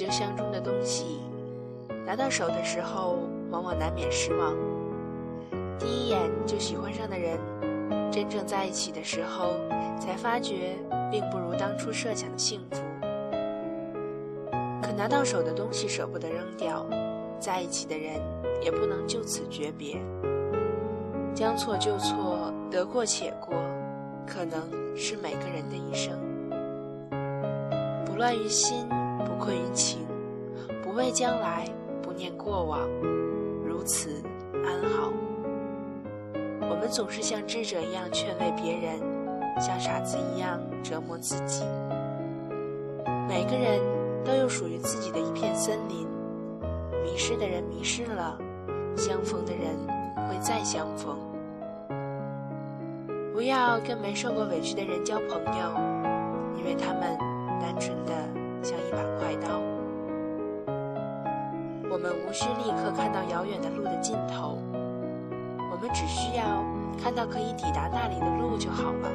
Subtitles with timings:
[0.00, 1.20] 就相中的东西，
[2.06, 3.18] 拿到手的时候，
[3.50, 4.56] 往往难免失望。
[5.78, 7.38] 第一眼就喜欢上的人，
[8.10, 9.56] 真正在一起的时候，
[10.00, 10.74] 才发觉
[11.10, 12.82] 并不如当初设想的幸福。
[14.80, 16.86] 可拿到手的东西舍不得扔掉，
[17.38, 18.18] 在一起的人
[18.62, 20.00] 也不能就此诀别。
[21.34, 23.54] 将错就错，得过且过，
[24.26, 24.62] 可能
[24.96, 26.18] 是每个人的一生。
[28.06, 28.88] 不乱于心，
[29.24, 30.06] 不困于情，
[30.82, 31.66] 不畏将来，
[32.02, 32.80] 不念过往，
[33.64, 34.22] 如此
[34.64, 35.12] 安好。
[36.62, 38.98] 我们总是像智者一样劝慰别人，
[39.60, 41.64] 像傻子一样折磨自己。
[43.28, 43.80] 每个人
[44.24, 46.06] 都有属于自己的一片森林，
[47.02, 48.38] 迷失的人迷失了，
[48.96, 49.76] 相逢的人
[50.28, 51.16] 会再相逢。
[53.32, 55.72] 不要跟没受过委屈的人交朋友，
[56.58, 57.16] 因为他们
[62.30, 64.56] 无需立刻看到遥远的路的尽头。
[65.72, 66.64] 我们只需要
[67.02, 69.10] 看到可以抵达那里的路就好了。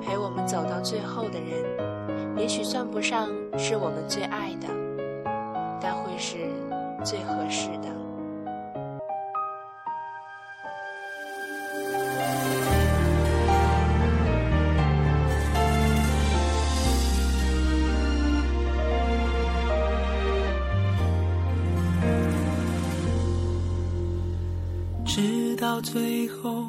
[0.00, 4.68] 陪我们走到最后的人，也许算不上是我们最爱的，
[5.78, 6.46] 但会是
[7.04, 8.07] 最合适的。
[25.08, 26.66] 直到最后，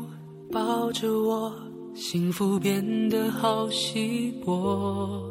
[0.49, 1.53] 抱着我，
[1.93, 5.21] 幸福变得好稀薄。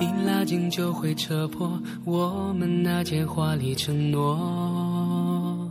[0.00, 5.70] 一拉近就会扯破我们那件华丽承诺。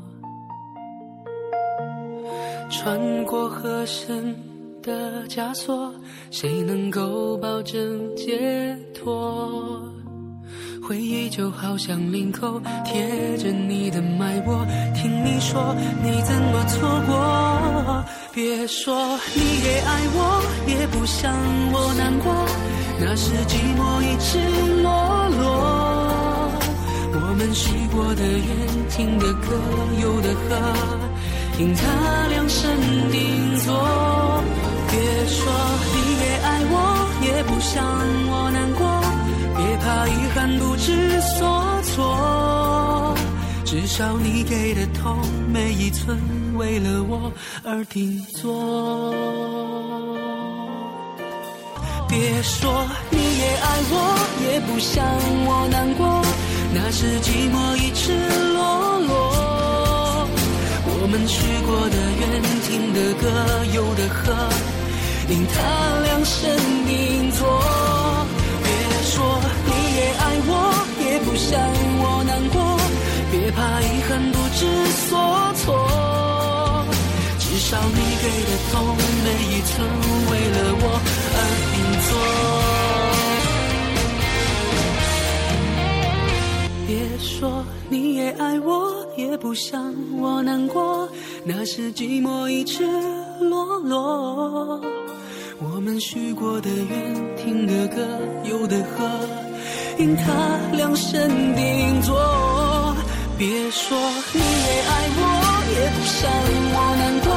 [2.69, 4.33] 穿过合身
[4.81, 5.93] 的枷锁，
[6.31, 9.83] 谁能够保证解脱？
[10.87, 18.03] 回忆就好像领口贴着你的脉搏，听你说你怎么错过？
[18.33, 21.31] 别说你也爱我，也不想
[21.71, 22.33] 我难过，
[22.99, 24.39] 那是寂寞一直
[24.81, 24.89] 落
[25.29, 25.41] 落。
[27.15, 29.47] 我们许过的愿，听的歌，
[30.01, 30.55] 有的喝，
[31.59, 32.75] 因他量身
[33.11, 34.43] 定做。
[34.89, 35.41] 别说
[35.93, 36.75] 你也爱我，
[37.21, 38.22] 也不想。
[40.59, 43.15] 不知所措，
[43.65, 45.17] 至少你给的痛
[45.51, 46.17] 每一寸
[46.55, 47.31] 为了我
[47.63, 49.13] 而定做。
[52.07, 53.95] 别说你也爱我，
[54.45, 55.03] 也不想
[55.45, 56.21] 我难过，
[56.73, 58.13] 那是寂寞一直
[58.53, 59.09] 落落。
[60.85, 62.21] 我们许过的愿，
[62.67, 63.23] 听的歌，
[63.73, 64.21] 有的喝，
[65.27, 65.55] 因他
[77.73, 78.71] 少你给的痛
[79.25, 79.73] 每一寸
[80.29, 80.85] 为了我
[81.39, 81.39] 而
[81.73, 81.75] 定
[82.05, 82.07] 做。
[86.85, 91.09] 别说你也爱我，也不想我难过，
[91.43, 92.85] 那是寂寞一直
[93.39, 94.79] 落落。
[95.59, 98.05] 我们许过的愿，听的歌，
[98.43, 99.09] 有的喝，
[99.97, 100.31] 因他
[100.73, 102.95] 量身定做。
[103.35, 103.97] 别说
[104.31, 105.23] 你也爱我，
[105.73, 106.29] 也不想
[106.75, 107.33] 我难过，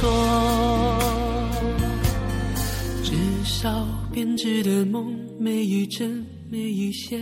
[0.00, 0.98] 说
[3.04, 3.12] 至
[3.44, 7.20] 少编织的梦每一针每一线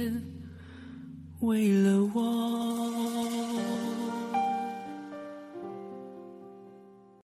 [1.41, 4.08] 为了我。